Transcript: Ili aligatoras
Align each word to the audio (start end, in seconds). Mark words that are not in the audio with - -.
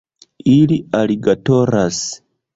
Ili 0.53 0.77
aligatoras 1.01 2.03